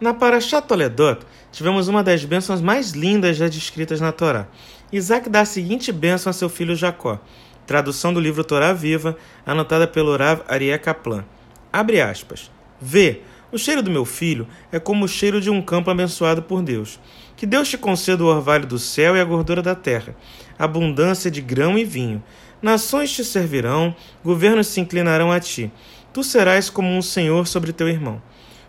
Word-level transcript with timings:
Na 0.00 0.12
Parashat 0.12 0.66
Toledot, 0.66 1.20
tivemos 1.52 1.88
uma 1.88 2.02
das 2.02 2.24
bênçãos 2.24 2.60
mais 2.60 2.90
lindas 2.90 3.36
já 3.36 3.48
descritas 3.48 4.00
na 4.00 4.10
Torá. 4.10 4.48
Isaac 4.92 5.28
dá 5.28 5.40
a 5.40 5.44
seguinte 5.44 5.92
bênção 5.92 6.30
a 6.30 6.32
seu 6.32 6.48
filho 6.48 6.74
Jacó. 6.74 7.20
Tradução 7.66 8.12
do 8.12 8.20
livro 8.20 8.42
Torá 8.42 8.72
Viva, 8.72 9.16
anotada 9.46 9.86
pelo 9.86 10.16
Rav 10.16 10.42
Arié 10.48 10.76
Kaplan. 10.78 11.24
Abre 11.72 12.00
aspas. 12.00 12.50
Vê, 12.80 13.20
o 13.52 13.58
cheiro 13.58 13.82
do 13.82 13.90
meu 13.90 14.04
filho 14.04 14.48
é 14.72 14.80
como 14.80 15.04
o 15.04 15.08
cheiro 15.08 15.40
de 15.40 15.50
um 15.50 15.60
campo 15.62 15.90
abençoado 15.90 16.42
por 16.42 16.62
Deus. 16.62 16.98
Que 17.36 17.46
Deus 17.46 17.68
te 17.68 17.78
conceda 17.78 18.24
o 18.24 18.26
orvalho 18.26 18.66
do 18.66 18.78
céu 18.78 19.14
e 19.14 19.20
a 19.20 19.24
gordura 19.24 19.62
da 19.62 19.74
terra, 19.74 20.16
abundância 20.58 21.30
de 21.30 21.40
grão 21.40 21.78
e 21.78 21.84
vinho. 21.84 22.22
Nações 22.62 23.12
te 23.12 23.24
servirão, 23.24 23.94
governos 24.24 24.68
se 24.68 24.80
inclinarão 24.80 25.30
a 25.30 25.38
ti. 25.38 25.70
Tu 26.12 26.24
serás 26.24 26.70
como 26.70 26.88
um 26.88 27.02
senhor 27.02 27.46
sobre 27.46 27.72
teu 27.72 27.88
irmão. 27.88 28.22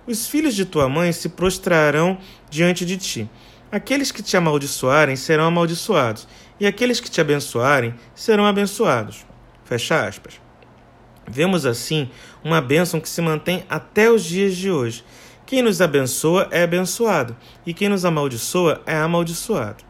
Os 0.05 0.27
filhos 0.27 0.53
de 0.53 0.65
tua 0.65 0.89
mãe 0.89 1.11
se 1.13 1.29
prostrarão 1.29 2.17
diante 2.49 2.85
de 2.85 2.97
ti. 2.97 3.29
Aqueles 3.71 4.11
que 4.11 4.21
te 4.21 4.35
amaldiçoarem 4.35 5.15
serão 5.15 5.45
amaldiçoados, 5.45 6.27
e 6.59 6.67
aqueles 6.67 6.99
que 6.99 7.09
te 7.09 7.21
abençoarem 7.21 7.95
serão 8.13 8.45
abençoados. 8.45 9.25
Fecha 9.63 10.05
aspas. 10.05 10.39
Vemos 11.27 11.65
assim 11.65 12.09
uma 12.43 12.61
bênção 12.61 12.99
que 12.99 13.07
se 13.07 13.21
mantém 13.21 13.63
até 13.69 14.11
os 14.11 14.23
dias 14.23 14.55
de 14.55 14.69
hoje. 14.69 15.05
Quem 15.45 15.61
nos 15.61 15.81
abençoa 15.81 16.47
é 16.51 16.63
abençoado, 16.63 17.35
e 17.65 17.73
quem 17.73 17.87
nos 17.87 18.03
amaldiçoa 18.03 18.81
é 18.85 18.95
amaldiçoado. 18.95 19.83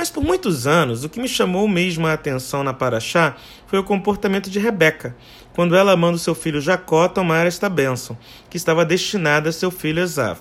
Mas 0.00 0.08
por 0.08 0.24
muitos 0.24 0.66
anos, 0.66 1.04
o 1.04 1.10
que 1.10 1.20
me 1.20 1.28
chamou 1.28 1.68
mesmo 1.68 2.06
a 2.06 2.14
atenção 2.14 2.64
na 2.64 2.72
Paraxá 2.72 3.36
foi 3.66 3.78
o 3.78 3.84
comportamento 3.84 4.48
de 4.48 4.58
Rebeca, 4.58 5.14
quando 5.52 5.76
ela 5.76 5.94
manda 5.94 6.16
seu 6.16 6.34
filho 6.34 6.58
Jacó 6.58 7.06
tomar 7.06 7.46
esta 7.46 7.68
bênção, 7.68 8.16
que 8.48 8.56
estava 8.56 8.82
destinada 8.82 9.50
a 9.50 9.52
seu 9.52 9.70
filho 9.70 10.02
Esaf. 10.02 10.40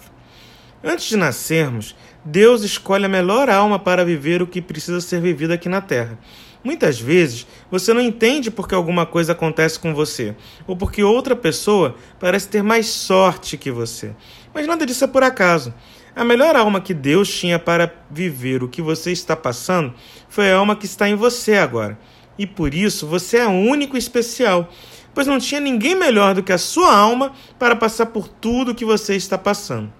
Antes 0.81 1.09
de 1.09 1.17
nascermos, 1.17 1.93
Deus 2.23 2.63
escolhe 2.63 3.03
a 3.03 3.09
melhor 3.09 3.49
alma 3.49 3.77
para 3.77 4.05
viver 4.05 4.41
o 4.41 4.47
que 4.47 4.61
precisa 4.61 5.01
ser 5.01 5.19
vivido 5.19 5.51
aqui 5.51 5.67
na 5.67 5.81
terra. 5.81 6.17
Muitas 6.63 6.97
vezes 6.97 7.45
você 7.69 7.93
não 7.93 7.99
entende 7.99 8.49
porque 8.49 8.73
alguma 8.73 9.05
coisa 9.05 9.33
acontece 9.33 9.77
com 9.77 9.93
você, 9.93 10.37
ou 10.67 10.77
porque 10.77 11.03
outra 11.03 11.35
pessoa 11.35 11.97
parece 12.17 12.47
ter 12.47 12.63
mais 12.63 12.85
sorte 12.85 13.57
que 13.57 13.71
você. 13.71 14.15
Mas 14.53 14.65
nada 14.65 14.85
disso 14.85 15.03
é 15.03 15.07
por 15.07 15.21
acaso. 15.21 15.73
A 16.19 16.25
melhor 16.25 16.53
alma 16.53 16.81
que 16.81 16.93
Deus 16.93 17.33
tinha 17.33 17.57
para 17.57 17.95
viver 18.11 18.61
o 18.61 18.67
que 18.67 18.81
você 18.81 19.09
está 19.09 19.37
passando 19.37 19.93
foi 20.27 20.51
a 20.51 20.57
alma 20.57 20.75
que 20.75 20.85
está 20.85 21.07
em 21.07 21.15
você 21.15 21.53
agora. 21.55 21.97
E 22.37 22.45
por 22.45 22.73
isso 22.73 23.07
você 23.07 23.37
é 23.37 23.47
único 23.47 23.95
e 23.95 23.99
especial, 23.99 24.69
pois 25.13 25.27
não 25.27 25.39
tinha 25.39 25.61
ninguém 25.61 25.95
melhor 25.95 26.35
do 26.35 26.43
que 26.43 26.51
a 26.51 26.57
sua 26.57 26.93
alma 26.93 27.31
para 27.57 27.73
passar 27.73 28.07
por 28.07 28.27
tudo 28.27 28.71
o 28.71 28.75
que 28.75 28.83
você 28.83 29.15
está 29.15 29.37
passando. 29.37 29.93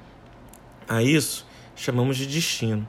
A 0.89 1.02
isso 1.02 1.48
chamamos 1.73 2.17
de 2.17 2.28
destino. 2.28 2.86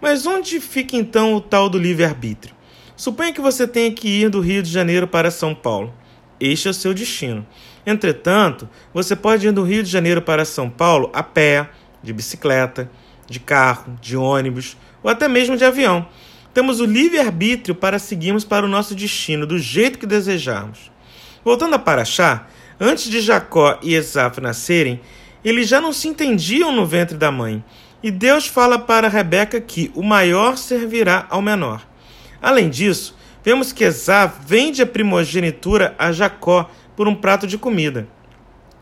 Mas 0.00 0.26
onde 0.26 0.58
fica 0.58 0.96
então 0.96 1.32
o 1.32 1.40
tal 1.40 1.68
do 1.68 1.78
livre-arbítrio? 1.78 2.56
Suponha 2.96 3.32
que 3.32 3.40
você 3.40 3.68
tenha 3.68 3.92
que 3.92 4.08
ir 4.08 4.28
do 4.28 4.40
Rio 4.40 4.64
de 4.64 4.70
Janeiro 4.72 5.06
para 5.06 5.30
São 5.30 5.54
Paulo. 5.54 5.94
Este 6.40 6.66
é 6.66 6.72
o 6.72 6.74
seu 6.74 6.92
destino. 6.92 7.46
Entretanto, 7.86 8.68
você 8.92 9.14
pode 9.14 9.46
ir 9.46 9.52
do 9.52 9.62
Rio 9.62 9.84
de 9.84 9.90
Janeiro 9.90 10.20
para 10.20 10.44
São 10.44 10.68
Paulo 10.68 11.08
a 11.14 11.22
pé, 11.22 11.70
de 12.04 12.12
bicicleta, 12.12 12.90
de 13.26 13.40
carro, 13.40 13.98
de 14.00 14.16
ônibus 14.16 14.76
ou 15.02 15.10
até 15.10 15.26
mesmo 15.26 15.56
de 15.56 15.64
avião. 15.64 16.06
Temos 16.52 16.78
o 16.78 16.84
livre-arbítrio 16.84 17.74
para 17.74 17.98
seguirmos 17.98 18.44
para 18.44 18.64
o 18.64 18.68
nosso 18.68 18.94
destino 18.94 19.46
do 19.46 19.58
jeito 19.58 19.98
que 19.98 20.06
desejarmos. 20.06 20.92
Voltando 21.44 21.74
a 21.74 21.78
Paraxá, 21.78 22.46
antes 22.78 23.10
de 23.10 23.20
Jacó 23.20 23.78
e 23.82 23.94
Esaf 23.94 24.40
nascerem, 24.40 25.00
eles 25.44 25.68
já 25.68 25.80
não 25.80 25.92
se 25.92 26.08
entendiam 26.08 26.70
no 26.70 26.86
ventre 26.86 27.16
da 27.16 27.30
mãe. 27.30 27.62
E 28.02 28.10
Deus 28.10 28.46
fala 28.46 28.78
para 28.78 29.08
Rebeca 29.08 29.60
que 29.60 29.90
o 29.94 30.02
maior 30.02 30.56
servirá 30.56 31.26
ao 31.28 31.42
menor. 31.42 31.86
Além 32.40 32.70
disso, 32.70 33.16
vemos 33.42 33.72
que 33.72 33.84
Esaf 33.84 34.38
vende 34.46 34.80
a 34.80 34.86
primogenitura 34.86 35.94
a 35.98 36.12
Jacó 36.12 36.70
por 36.94 37.08
um 37.08 37.14
prato 37.14 37.46
de 37.46 37.58
comida. 37.58 38.06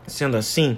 Sendo 0.05 0.37
assim, 0.37 0.77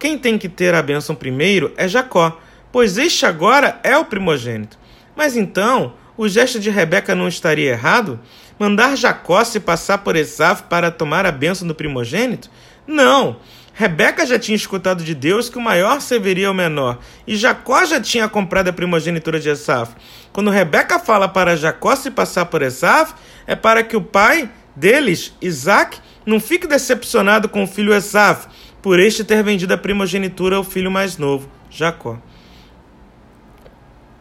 quem 0.00 0.16
tem 0.16 0.38
que 0.38 0.48
ter 0.48 0.74
a 0.74 0.80
bênção 0.80 1.14
primeiro 1.14 1.74
é 1.76 1.86
Jacó, 1.86 2.40
pois 2.72 2.96
este 2.96 3.26
agora 3.26 3.78
é 3.84 3.98
o 3.98 4.04
primogênito. 4.06 4.78
Mas 5.14 5.36
então, 5.36 5.92
o 6.16 6.26
gesto 6.26 6.58
de 6.58 6.70
Rebeca 6.70 7.14
não 7.14 7.28
estaria 7.28 7.72
errado? 7.72 8.18
Mandar 8.58 8.96
Jacó 8.96 9.44
se 9.44 9.60
passar 9.60 9.98
por 9.98 10.16
Esaf 10.16 10.62
para 10.70 10.90
tomar 10.90 11.26
a 11.26 11.30
bênção 11.30 11.68
do 11.68 11.74
primogênito? 11.74 12.50
Não! 12.86 13.36
Rebeca 13.74 14.24
já 14.24 14.38
tinha 14.38 14.56
escutado 14.56 15.04
de 15.04 15.14
Deus 15.14 15.50
que 15.50 15.58
o 15.58 15.60
maior 15.60 16.00
serviria 16.00 16.48
ao 16.48 16.54
menor, 16.54 16.98
e 17.26 17.36
Jacó 17.36 17.84
já 17.84 18.00
tinha 18.00 18.28
comprado 18.28 18.68
a 18.68 18.72
primogenitura 18.72 19.38
de 19.38 19.50
Esaf. 19.50 19.94
Quando 20.32 20.50
Rebeca 20.50 20.98
fala 20.98 21.28
para 21.28 21.56
Jacó 21.56 21.94
se 21.94 22.10
passar 22.10 22.46
por 22.46 22.62
Esaf, 22.62 23.14
é 23.46 23.54
para 23.54 23.82
que 23.82 23.96
o 23.96 24.02
pai 24.02 24.50
deles, 24.74 25.34
Isaac, 25.42 25.98
não 26.24 26.40
fique 26.40 26.66
decepcionado 26.66 27.48
com 27.48 27.62
o 27.62 27.66
filho 27.66 27.94
Esaf, 27.94 28.48
por 28.82 28.98
este 28.98 29.24
ter 29.24 29.42
vendido 29.42 29.74
a 29.74 29.78
primogenitura 29.78 30.56
ao 30.56 30.64
filho 30.64 30.90
mais 30.90 31.18
novo, 31.18 31.48
Jacó. 31.70 32.18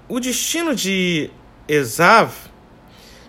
O 0.07 0.19
destino 0.19 0.75
de 0.75 1.29
Esav 1.67 2.33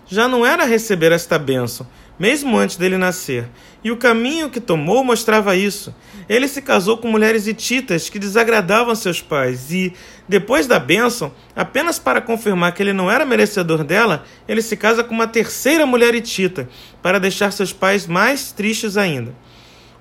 já 0.07 0.27
não 0.27 0.45
era 0.45 0.65
receber 0.65 1.11
esta 1.11 1.39
bênção, 1.39 1.87
mesmo 2.19 2.57
antes 2.57 2.75
dele 2.75 2.97
nascer, 2.97 3.47
e 3.83 3.89
o 3.91 3.97
caminho 3.97 4.49
que 4.49 4.59
tomou 4.59 5.03
mostrava 5.03 5.55
isso. 5.55 5.95
Ele 6.27 6.47
se 6.47 6.61
casou 6.61 6.97
com 6.97 7.07
mulheres 7.07 7.47
hititas 7.47 8.09
que 8.09 8.19
desagradavam 8.19 8.93
seus 8.93 9.21
pais, 9.21 9.71
e, 9.71 9.93
depois 10.27 10.67
da 10.67 10.79
bênção, 10.79 11.31
apenas 11.55 11.97
para 11.97 12.19
confirmar 12.19 12.73
que 12.73 12.83
ele 12.83 12.93
não 12.93 13.09
era 13.09 13.25
merecedor 13.25 13.83
dela, 13.83 14.25
ele 14.47 14.61
se 14.61 14.75
casa 14.75 15.03
com 15.03 15.13
uma 15.13 15.27
terceira 15.27 15.85
mulher 15.85 16.13
hitita, 16.13 16.67
para 17.01 17.19
deixar 17.19 17.51
seus 17.51 17.71
pais 17.71 18.05
mais 18.05 18.51
tristes 18.51 18.97
ainda. 18.97 19.33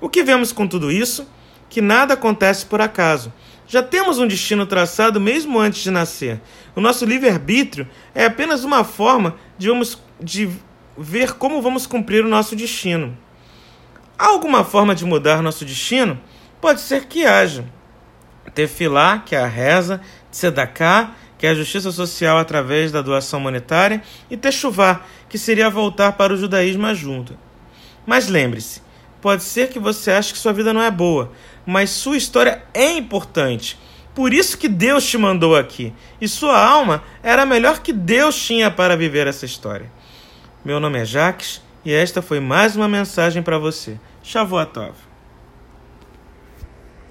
O 0.01 0.09
que 0.09 0.23
vemos 0.23 0.53
com 0.53 0.67
tudo 0.67 0.91
isso? 0.91 1.29
Que 1.69 1.81
nada 1.81 2.15
acontece 2.15 2.65
por 2.65 2.81
acaso. 2.81 3.33
Já 3.67 3.83
temos 3.83 4.19
um 4.19 4.27
destino 4.27 4.67
traçado 4.67 5.21
mesmo 5.21 5.61
antes 5.61 5.83
de 5.83 5.91
nascer. 5.91 6.41
O 6.75 6.81
nosso 6.81 7.05
livre-arbítrio 7.05 7.89
é 8.15 8.25
apenas 8.25 8.65
uma 8.65 8.83
forma 8.83 9.37
de, 9.57 9.69
vamos, 9.69 9.97
de 10.21 10.51
ver 10.99 11.35
como 11.35 11.63
vamos 11.63 11.87
cumprir 11.87 12.25
o 12.25 12.29
nosso 12.29 12.57
destino. 12.57 13.17
Há 14.19 14.27
alguma 14.27 14.65
forma 14.65 14.95
de 14.95 15.05
mudar 15.05 15.43
nosso 15.43 15.65
destino? 15.65 16.19
Pode 16.61 16.81
ser 16.81 17.07
que 17.07 17.25
haja. 17.25 17.65
Tefilá, 18.55 19.19
que 19.19 19.37
é 19.37 19.39
a 19.39 19.47
reza, 19.47 20.01
Tzedaká, 20.33 21.13
que 21.39 21.47
é 21.47 21.51
a 21.51 21.55
justiça 21.55 21.91
social 21.91 22.37
através 22.37 22.93
da 22.93 23.01
doação 23.01 23.41
monetária, 23.41 24.03
e 24.29 24.37
Techuvá, 24.37 25.01
que 25.29 25.39
seria 25.39 25.71
voltar 25.71 26.13
para 26.13 26.35
o 26.35 26.37
judaísmo 26.37 26.93
junto. 26.95 27.39
Mas 28.05 28.29
lembre-se, 28.29 28.83
Pode 29.21 29.43
ser 29.43 29.69
que 29.69 29.79
você 29.79 30.11
ache 30.11 30.33
que 30.33 30.39
sua 30.39 30.53
vida 30.53 30.73
não 30.73 30.83
é 30.83 30.91
boa, 30.91 31.33
mas 31.67 31.91
sua 31.91 32.17
história 32.17 32.63
é 32.73 32.93
importante. 32.93 33.79
Por 34.15 34.33
isso 34.33 34.59
que 34.59 34.69
Deus 34.69 35.07
te 35.07 35.17
mandou 35.19 35.55
aqui. 35.55 35.93
E 36.21 36.27
sua 36.27 36.59
alma 36.59 37.03
era 37.23 37.43
a 37.43 37.47
melhor 37.47 37.81
que 37.81 37.93
Deus 37.93 38.37
tinha 38.41 38.71
para 38.71 38.97
viver 38.97 39.27
essa 39.27 39.45
história. 39.45 39.91
Meu 40.65 40.81
nome 40.81 40.99
é 40.99 41.05
Jaques 41.05 41.63
e 41.85 41.93
esta 41.93 42.21
foi 42.21 42.41
mais 42.41 42.77
uma 42.77 42.89
mensagem 42.89 43.43
para 43.43 43.59
você. 43.59 43.99
Shavuot 44.23 44.73
Tov. 44.73 45.10